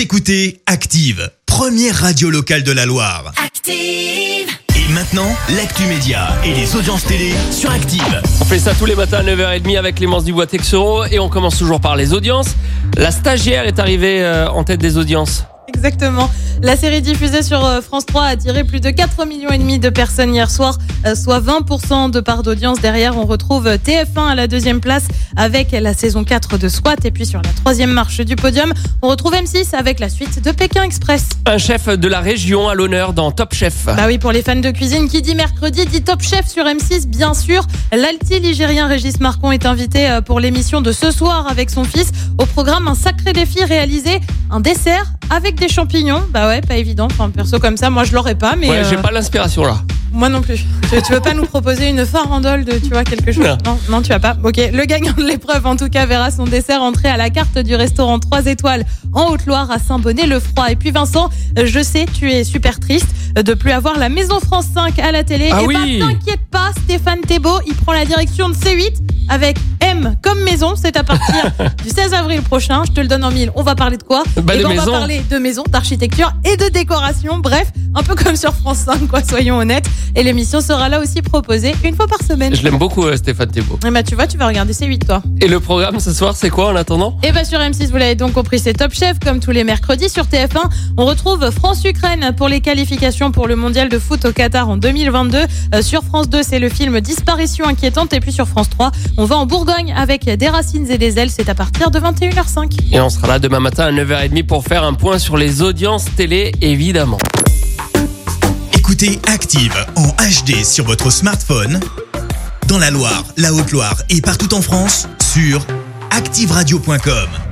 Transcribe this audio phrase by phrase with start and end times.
[0.00, 3.34] Vous écoutez Active, première radio locale de la Loire.
[3.36, 3.76] Active.
[3.76, 8.22] Et maintenant, l'actu média et les audiences télé sur Active.
[8.40, 11.58] On fait ça tous les matins à 9h30 avec Clémence Dubois Texero et on commence
[11.58, 12.56] toujours par les audiences.
[12.96, 15.44] La stagiaire est arrivée euh, en tête des audiences.
[15.80, 16.28] Exactement.
[16.62, 19.78] La série diffusée sur euh, France 3 a attiré plus de 4 millions et demi
[19.78, 20.76] de personnes hier soir,
[21.06, 22.82] euh, soit 20% de part d'audience.
[22.82, 25.04] Derrière, on retrouve TF1 à la deuxième place
[25.36, 26.96] avec la saison 4 de SWAT.
[27.04, 30.50] Et puis sur la troisième marche du podium, on retrouve M6 avec la suite de
[30.50, 31.30] Pékin Express.
[31.46, 33.86] Un chef de la région à l'honneur dans Top Chef.
[33.86, 37.06] Bah oui, pour les fans de cuisine, qui dit mercredi dit Top Chef sur M6,
[37.06, 37.66] bien sûr.
[37.90, 42.12] L'alti ligérien Régis Marcon est invité euh, pour l'émission de ce soir avec son fils.
[42.36, 46.22] Au programme, un sacré défi réalisé, un dessert avec des champignons.
[46.32, 47.06] Bah ouais, pas évident.
[47.10, 49.76] Enfin, perso comme ça, moi je l'aurais pas, mais Ouais, j'ai euh, pas l'inspiration là.
[50.12, 50.64] moi non plus.
[50.90, 53.44] Tu, tu veux pas nous proposer une farandole de, tu vois, quelque chose?
[53.46, 53.56] Non.
[53.64, 54.36] non, non, tu vas pas.
[54.42, 57.58] Ok, le gagnant de l'épreuve, en tout cas, verra son dessert entrer à la carte
[57.58, 60.66] du restaurant 3 étoiles en Haute-Loire à Saint-Bonnet-le-Froid.
[60.70, 63.06] Et puis Vincent, euh, je sais, tu es super triste
[63.38, 65.50] euh, de plus avoir la Maison France 5 à la télé.
[65.52, 65.98] Ah Et oui.
[66.00, 68.94] bah t'inquiète pas, Stéphane Thébault, il prend la direction de C8
[69.28, 69.56] avec
[70.22, 70.74] Comme maison.
[70.76, 71.34] C'est à partir
[71.84, 72.82] du 16 avril prochain.
[72.86, 73.50] Je te le donne en mille.
[73.54, 76.32] On va parler de quoi Bah, Eh de ben, On va parler de maison, d'architecture
[76.44, 77.38] et de décoration.
[77.38, 79.86] Bref, un peu comme sur France 5, quoi, soyons honnêtes.
[80.14, 82.54] Et l'émission sera là aussi proposée une fois par semaine.
[82.54, 83.78] Je l'aime beaucoup euh, Stéphane Thébault.
[83.86, 85.22] Et bah tu vois, tu vas regarder C8 toi.
[85.40, 87.16] Et le programme ce soir c'est quoi en attendant?
[87.22, 90.08] Et bah sur M6, vous l'avez donc compris, c'est Top Chef comme tous les mercredis
[90.08, 90.62] sur TF1.
[90.96, 95.38] On retrouve France-Ukraine pour les qualifications pour le mondial de foot au Qatar en 2022.
[95.74, 98.12] Euh, sur France 2, c'est le film Disparition inquiétante.
[98.12, 101.30] Et puis sur France 3, on va en Bourgogne avec des racines et des ailes.
[101.30, 102.92] C'est à partir de 21h05.
[102.92, 106.06] Et on sera là demain matin à 9h30 pour faire un point sur les audiences
[106.16, 107.18] télé évidemment.
[108.72, 111.80] Écoutez Active en HD sur votre smartphone,
[112.66, 115.64] dans la Loire, la Haute-Loire et partout en France, sur
[116.10, 117.49] activeradio.com.